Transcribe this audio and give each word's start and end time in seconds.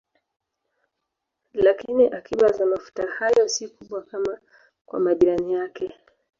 Lakini 1.53 2.07
akiba 2.09 2.51
za 2.51 2.65
mafuta 2.65 3.07
hayo 3.07 3.49
si 3.49 3.67
kubwa 3.67 4.01
kama 4.03 4.39
kwa 4.85 4.99
majirani 4.99 5.53
yake. 5.53 5.93